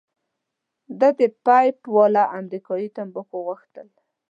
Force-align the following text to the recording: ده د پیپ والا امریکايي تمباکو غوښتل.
ده 0.99 1.09
د 1.19 1.21
پیپ 1.55 1.77
والا 1.95 2.23
امریکايي 2.39 2.87
تمباکو 2.97 3.37
غوښتل. 3.47 3.87